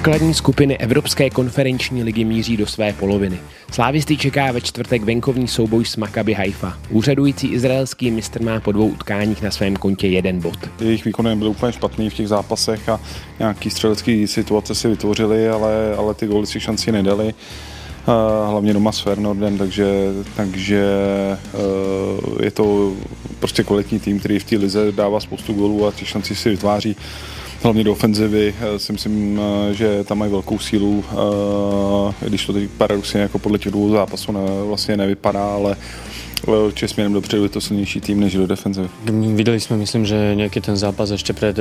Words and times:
Základní 0.00 0.34
skupiny 0.34 0.78
Evropské 0.78 1.30
konferenční 1.30 2.02
ligy 2.02 2.24
míří 2.24 2.56
do 2.56 2.66
své 2.66 2.92
poloviny. 2.92 3.38
Slávisty 3.72 4.16
čeká 4.16 4.52
ve 4.52 4.60
čtvrtek 4.60 5.02
venkovní 5.02 5.48
souboj 5.48 5.84
s 5.84 5.96
Maccabi 5.96 6.32
Haifa. 6.32 6.78
Úřadující 6.90 7.48
izraelský 7.48 8.10
mistr 8.10 8.42
má 8.42 8.60
po 8.60 8.72
dvou 8.72 8.88
utkáních 8.88 9.42
na 9.42 9.50
svém 9.50 9.76
kontě 9.76 10.08
jeden 10.08 10.40
bod. 10.40 10.58
Jejich 10.80 11.04
výkony 11.04 11.36
byly 11.36 11.50
úplně 11.50 11.72
špatný 11.72 12.10
v 12.10 12.14
těch 12.14 12.28
zápasech 12.28 12.88
a 12.88 13.00
nějaký 13.38 13.70
střelecký 13.70 14.26
situace 14.26 14.74
si 14.74 14.88
vytvořili, 14.88 15.48
ale, 15.48 15.94
ale 15.96 16.14
ty 16.14 16.26
góly 16.26 16.46
si 16.46 16.60
šanci 16.60 16.92
nedali 16.92 17.34
hlavně 18.48 18.72
doma 18.72 18.92
s 18.92 19.00
Fernordem, 19.00 19.58
takže, 19.58 19.86
takže 20.36 20.84
eh, 21.54 22.44
je 22.44 22.50
to 22.50 22.92
prostě 23.38 23.64
kvalitní 23.64 24.00
tým, 24.00 24.18
který 24.18 24.38
v 24.38 24.44
té 24.44 24.56
lize 24.56 24.92
dává 24.92 25.20
spoustu 25.20 25.52
gólů 25.52 25.86
a 25.86 25.90
ty 25.90 26.06
šanci 26.06 26.36
si 26.36 26.50
vytváří 26.50 26.96
hlavně 27.62 27.84
do 27.84 27.92
ofenzivy 27.92 28.54
eh, 28.60 28.78
si 28.78 28.92
myslím, 28.92 29.40
eh, 29.40 29.74
že 29.74 30.04
tam 30.04 30.18
mají 30.18 30.30
velkou 30.30 30.58
sílu, 30.58 31.04
když 32.20 32.46
to 32.46 32.52
teď 32.52 32.70
paradoxně 32.70 33.20
jako 33.20 33.38
podle 33.38 33.58
těch 33.58 33.72
dvou 33.72 33.90
zápasů 33.90 34.32
ne, 34.32 34.40
vlastně 34.66 34.96
nevypadá, 34.96 35.54
ale 35.54 35.76
určitě 36.46 36.88
směrem 36.88 37.12
dopředu 37.12 37.42
je 37.42 37.48
to 37.48 37.60
silnější 37.60 38.00
tým 38.00 38.20
než 38.20 38.34
do 38.34 38.46
defenzivy. 38.46 38.88
Viděli 39.34 39.60
jsme, 39.60 39.76
myslím, 39.76 40.06
že 40.06 40.34
nějaký 40.34 40.60
ten 40.60 40.76
zápas 40.76 41.10
ještě 41.10 41.32
před 41.32 41.56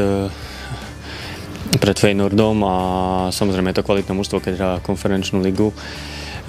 pred 1.80 2.00
Feynordom 2.00 2.66
a 2.66 3.27
samozřejmě 3.30 3.70
je 3.70 3.73
to 3.73 3.83
kvalitné 3.83 4.16
mužstvo, 4.16 4.39
keď 4.39 4.53
hrá 4.55 4.72
konferenčnú 4.81 5.42
ligu. 5.42 5.73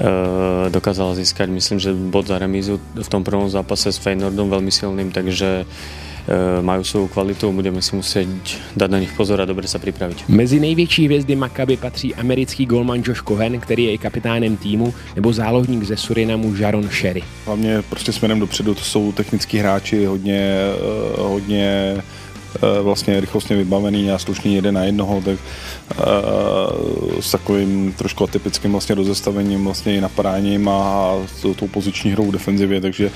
Eh, 0.01 0.71
dokázala 0.73 1.13
získať, 1.13 1.53
myslím, 1.53 1.77
že 1.77 1.93
bod 1.93 2.25
za 2.25 2.41
remízu 2.41 2.81
v 2.97 3.09
tom 3.13 3.21
prvom 3.21 3.53
zápase 3.53 3.93
s 3.93 4.01
Feynordom 4.01 4.49
veľmi 4.49 4.73
silným, 4.73 5.13
takže 5.13 5.69
eh, 5.69 6.10
majú 6.63 6.85
svou 6.85 7.09
kvalitu, 7.09 7.53
budeme 7.53 7.83
si 7.83 7.97
muset 7.97 8.29
dát 8.77 8.91
na 8.91 8.99
nich 8.99 9.13
pozor 9.13 9.41
a 9.41 9.45
dobře 9.45 9.69
se 9.69 9.79
připravit. 9.79 10.17
Mezi 10.29 10.61
největší 10.61 11.05
hvězdy 11.05 11.37
Maccabi 11.37 11.77
patří 11.77 12.15
americký 12.15 12.67
golman 12.67 13.03
Josh 13.07 13.23
Cohen, 13.23 13.61
který 13.61 13.85
je 13.85 13.93
i 13.93 13.99
kapitánem 13.99 14.57
týmu, 14.57 14.95
nebo 15.17 15.33
záložník 15.33 15.85
ze 15.85 15.97
Surinamu 15.97 16.55
Jaron 16.57 16.89
Sherry. 16.89 17.23
Hlavně 17.47 17.83
prostě 17.83 18.13
směrem 18.13 18.41
dopředu 18.41 18.75
to 18.75 18.81
jsou 18.81 19.13
technický 19.13 19.59
hráči, 19.59 20.05
hodně, 20.05 20.41
eh, 20.41 21.21
hodně 21.21 21.97
Eh, 22.30 22.30
vlastně 22.83 23.21
rychlostně 23.21 23.57
vybavený 23.57 24.11
a 24.11 24.19
slušný 24.19 24.55
jeden 24.55 24.75
na 24.75 24.85
jednoho, 24.85 25.21
tak 25.21 25.39
eh, 25.91 25.97
s 27.21 27.31
takovým 27.31 27.93
trošku 27.93 28.25
atypickým 28.25 28.73
vlastně 28.73 28.95
rozestavením, 28.95 29.65
vlastně 29.65 29.97
i 29.97 30.01
napadáním 30.01 30.69
a 30.69 31.13
tou 31.57 31.69
poziční 31.69 32.11
hrou 32.11 32.27
v 32.27 32.33
defenzivě, 32.33 32.81
takže 32.81 33.11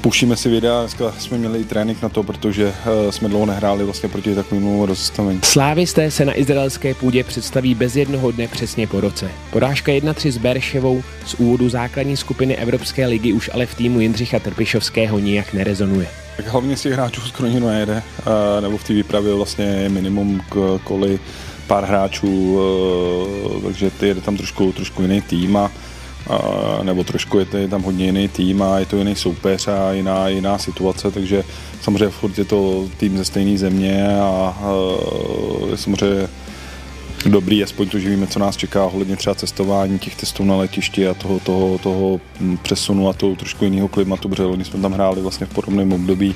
pušíme 0.00 0.36
si 0.36 0.48
videa, 0.48 0.80
dneska 0.80 1.12
jsme 1.18 1.38
měli 1.38 1.60
i 1.60 1.64
trénink 1.64 2.02
na 2.02 2.08
to, 2.08 2.22
protože 2.22 2.72
eh, 3.08 3.12
jsme 3.12 3.28
dlouho 3.28 3.46
nehráli 3.46 3.84
vlastně 3.84 4.08
proti 4.08 4.34
takovému 4.34 4.86
rozestavení. 4.86 5.40
Slávisté 5.44 6.10
se 6.10 6.24
na 6.24 6.38
izraelské 6.38 6.94
půdě 6.94 7.24
představí 7.24 7.74
bez 7.74 7.96
jednoho 7.96 8.30
dne 8.30 8.48
přesně 8.48 8.86
po 8.86 9.00
roce. 9.00 9.30
Porážka 9.50 9.92
1-3 9.92 10.30
s 10.30 10.38
Berševou 10.38 11.02
z 11.26 11.34
úvodu 11.34 11.68
základní 11.68 12.16
skupiny 12.16 12.56
Evropské 12.56 13.06
ligy 13.06 13.32
už 13.32 13.50
ale 13.54 13.66
v 13.66 13.74
týmu 13.74 14.00
Jindřicha 14.00 14.38
Trpišovského 14.38 15.18
nijak 15.18 15.52
nerezonuje. 15.52 16.25
Tak 16.36 16.46
hlavně 16.46 16.76
těch 16.76 16.92
hráčů 16.92 17.20
z 17.20 17.30
Kroninu 17.30 17.68
nejede, 17.68 18.02
nebo 18.60 18.78
v 18.78 18.84
té 18.84 18.92
výpravě 18.92 19.34
vlastně 19.34 19.64
je 19.64 19.88
minimum 19.88 20.42
kvůli 20.84 21.20
pár 21.66 21.84
hráčů, 21.84 22.60
takže 23.64 23.90
je 24.02 24.14
tam 24.14 24.36
trošku, 24.36 24.72
trošku 24.72 25.02
jiný 25.02 25.20
tým 25.20 25.56
a, 25.56 25.70
nebo 26.82 27.04
trošku 27.04 27.38
je, 27.38 27.68
tam 27.68 27.82
hodně 27.82 28.04
jiný 28.04 28.28
tým 28.28 28.62
a 28.62 28.78
je 28.78 28.86
to 28.86 28.96
jiný 28.96 29.16
soupeř 29.16 29.68
a 29.68 29.92
jiná, 29.92 30.28
jiná 30.28 30.58
situace, 30.58 31.10
takže 31.10 31.44
samozřejmě 31.82 32.08
furt 32.08 32.38
je 32.38 32.44
to 32.44 32.88
tým 32.96 33.18
ze 33.18 33.24
stejné 33.24 33.58
země 33.58 34.18
a, 34.20 34.56
a 34.62 34.70
je 35.70 35.76
samozřejmě 35.76 36.28
dobrý, 37.24 37.64
aspoň 37.64 37.88
to, 37.88 37.98
že 37.98 38.08
víme, 38.08 38.26
co 38.26 38.38
nás 38.38 38.56
čeká 38.56 38.84
ohledně 38.84 39.16
třeba 39.16 39.34
cestování 39.34 39.98
těch 39.98 40.16
testů 40.16 40.44
na 40.44 40.56
letišti 40.56 41.08
a 41.08 41.14
toho, 41.14 41.40
toho, 41.40 41.78
toho 41.78 42.20
přesunu 42.62 43.08
a 43.08 43.12
toho 43.12 43.36
trošku 43.36 43.64
jiného 43.64 43.88
klimatu, 43.88 44.28
protože 44.28 44.44
oni 44.44 44.64
jsme 44.64 44.80
tam 44.80 44.92
hráli 44.92 45.20
vlastně 45.20 45.46
v 45.46 45.54
podobném 45.54 45.92
období, 45.92 46.34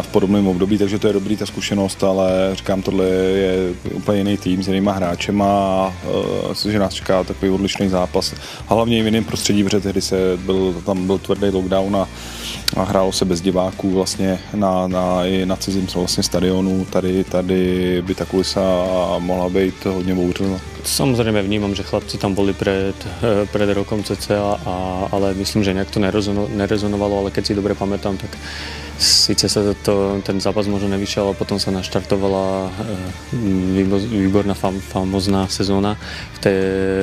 v 0.00 0.06
podobném 0.06 0.46
období, 0.46 0.78
takže 0.78 0.98
to 0.98 1.06
je 1.06 1.12
dobrý 1.12 1.36
ta 1.36 1.46
zkušenost, 1.46 2.04
ale 2.04 2.30
říkám, 2.52 2.82
tohle 2.82 3.06
je 3.06 3.74
úplně 3.92 4.18
jiný 4.18 4.36
tým 4.36 4.62
s 4.62 4.68
jinýma 4.68 4.92
hráčema 4.92 5.46
a 5.46 5.92
uh, 6.50 6.70
že 6.70 6.78
nás 6.78 6.94
čeká 6.94 7.24
takový 7.24 7.50
odlišný 7.50 7.88
zápas. 7.88 8.34
A 8.68 8.74
hlavně 8.74 8.98
i 8.98 9.02
v 9.02 9.04
jiném 9.04 9.24
prostředí, 9.24 9.64
protože 9.64 9.80
tehdy 9.80 10.00
se 10.00 10.16
byl, 10.36 10.82
tam 10.86 11.06
byl 11.06 11.18
tvrdý 11.18 11.46
lockdown 11.50 11.96
a, 11.96 12.08
a 12.78 12.82
hrálo 12.82 13.12
se 13.12 13.24
bez 13.24 13.40
diváků 13.40 13.90
vlastně 13.90 14.38
na, 14.54 14.88
na, 14.88 15.24
i 15.24 15.46
na 15.46 15.56
cizím 15.56 15.86
vlastně 15.94 16.22
stadionu. 16.22 16.84
Tady, 16.84 17.24
tady 17.24 18.02
by 18.06 18.14
ta 18.14 18.24
kulisa 18.24 18.60
mohla 19.18 19.48
být 19.48 19.84
hodně 19.84 20.14
bouřlivá. 20.14 20.58
Samozřejmě 20.84 21.42
vnímám, 21.42 21.74
že 21.74 21.82
chlapci 21.82 22.18
tam 22.18 22.34
byli 22.34 22.52
před, 22.52 22.94
před 23.52 23.74
rokom 23.74 24.04
cca, 24.04 24.60
a, 24.66 25.08
ale 25.12 25.34
myslím, 25.34 25.64
že 25.64 25.72
nějak 25.72 25.90
to 25.90 26.00
nerezonovalo, 26.48 27.18
ale 27.18 27.30
keď 27.30 27.46
si 27.46 27.54
dobře 27.54 27.74
pamätám, 27.74 28.16
tak 28.16 28.38
Sice 28.98 29.48
sa 29.48 29.62
to, 29.82 30.18
ten 30.26 30.40
zápas 30.42 30.66
možno 30.66 30.90
nevyšiel, 30.90 31.30
ale 31.30 31.38
potom 31.38 31.54
sa 31.62 31.70
naštartovala 31.70 32.66
eh, 32.66 33.86
výborná 34.10 34.58
fam, 34.58 34.74
famozná 34.80 35.46
sezóna 35.46 35.94
v, 36.34 36.38
té, 36.38 36.54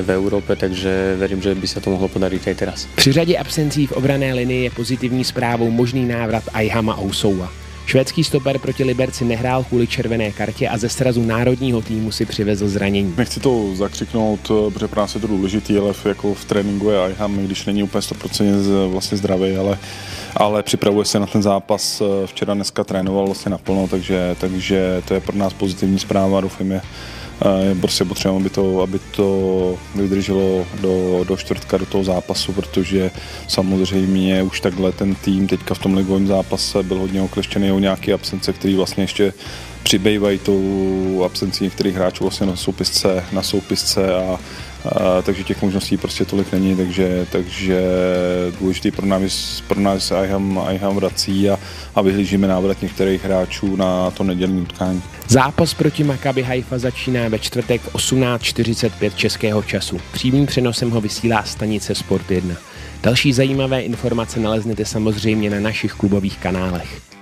v 0.03 0.09
Európe, 0.11 0.55
takže 0.55 1.15
verím, 1.15 1.41
že 1.41 1.55
by 1.55 1.67
se 1.67 1.81
to 1.81 1.89
mohlo 1.89 2.07
podarit 2.07 2.47
i 2.47 2.55
teraz. 2.55 2.87
Při 2.95 3.11
řadě 3.11 3.37
absencí 3.37 3.87
v 3.87 3.91
obrané 3.91 4.33
linii 4.33 4.63
je 4.63 4.71
pozitivní 4.71 5.23
zprávou 5.23 5.69
možný 5.71 6.05
návrat 6.05 6.43
Aihama 6.53 6.99
Ousouva. 6.99 7.64
Švédský 7.85 8.23
stoper 8.23 8.59
proti 8.59 8.83
Liberci 8.83 9.25
nehrál 9.25 9.63
kvůli 9.63 9.87
červené 9.87 10.31
kartě 10.31 10.69
a 10.69 10.77
ze 10.77 10.89
srazu 10.89 11.23
národního 11.23 11.81
týmu 11.81 12.11
si 12.11 12.25
přivezl 12.25 12.67
zranění. 12.67 13.13
Nechci 13.17 13.39
to 13.39 13.75
zakřiknout, 13.75 14.51
eh, 14.51 14.71
protože 14.71 14.87
pro 14.87 15.01
nás 15.01 15.15
je 15.15 15.21
to 15.21 15.27
důležitý, 15.27 15.77
ale 15.77 15.93
jako 16.05 16.33
v 16.33 16.45
tréninku 16.45 16.89
je 16.89 16.99
Aiham, 16.99 17.37
když 17.37 17.65
není 17.65 17.83
úplně 17.83 18.01
100% 18.01 18.87
vlastně 18.87 19.17
zdravý, 19.17 19.55
ale, 19.55 19.77
ale 20.35 20.63
připravuje 20.63 21.05
se 21.05 21.19
na 21.19 21.25
ten 21.25 21.43
zápas. 21.43 22.01
Eh, 22.01 22.27
včera 22.27 22.53
dneska 22.53 22.83
trénoval 22.83 23.25
vlastně 23.25 23.49
naplno, 23.49 23.87
takže, 23.87 24.35
takže 24.39 25.01
to 25.07 25.13
je 25.13 25.19
pro 25.19 25.37
nás 25.37 25.53
pozitivní 25.53 25.99
zpráva. 25.99 26.41
Doufám, 26.41 26.71
je 26.71 26.81
prostě 27.81 28.05
potřeba, 28.05 28.35
aby 28.35 28.49
to, 28.49 28.81
aby 28.81 28.99
to 28.99 29.77
vydrželo 29.95 30.65
do, 30.81 31.23
do 31.27 31.37
čtvrtka, 31.37 31.77
do 31.77 31.85
toho 31.85 32.03
zápasu, 32.03 32.53
protože 32.53 33.11
samozřejmě 33.47 34.43
už 34.43 34.59
takhle 34.59 34.91
ten 34.91 35.15
tým 35.15 35.47
teďka 35.47 35.73
v 35.73 35.79
tom 35.79 35.93
ligovém 35.93 36.27
zápase 36.27 36.83
byl 36.83 36.97
hodně 36.97 37.21
okleštěný 37.21 37.71
o 37.71 37.79
nějaké 37.79 38.13
absence, 38.13 38.53
které 38.53 38.75
vlastně 38.75 39.03
ještě 39.03 39.33
přibývají 39.83 40.39
tou 40.39 41.23
absencí 41.25 41.63
některých 41.63 41.95
hráčů 41.95 42.23
vlastně 42.23 42.47
na 42.47 42.55
soupisce, 42.55 43.23
na 43.31 43.43
soupisce 43.43 44.15
a, 44.15 44.39
takže 45.23 45.43
těch 45.43 45.61
možností 45.61 45.97
prostě 45.97 46.25
tolik 46.25 46.51
není, 46.51 46.75
takže, 46.75 47.27
takže 47.31 47.81
důležitý 48.59 48.91
pro 48.91 49.05
nás, 49.05 49.63
pro 49.67 49.79
nás 49.79 50.13
IHAM, 50.23 50.61
IHAM 50.71 50.95
vrací 50.95 51.49
a, 51.49 51.59
a 51.95 52.01
vyhlížíme 52.01 52.47
návrat 52.47 52.81
některých 52.81 53.23
hráčů 53.23 53.75
na 53.75 54.11
to 54.11 54.23
nedělní 54.23 54.61
utkání. 54.61 55.01
Zápas 55.27 55.73
proti 55.73 56.03
Maccabi 56.03 56.43
Haifa 56.43 56.77
začíná 56.77 57.27
ve 57.29 57.39
čtvrtek 57.39 57.81
v 57.81 57.95
18.45 57.95 59.15
českého 59.15 59.63
času. 59.63 59.99
Přímým 60.13 60.45
přenosem 60.45 60.91
ho 60.91 61.01
vysílá 61.01 61.43
stanice 61.43 61.95
Sport 61.95 62.31
1. 62.31 62.55
Další 63.03 63.33
zajímavé 63.33 63.81
informace 63.81 64.39
naleznete 64.39 64.85
samozřejmě 64.85 65.49
na 65.49 65.59
našich 65.59 65.93
klubových 65.93 66.37
kanálech. 66.37 67.14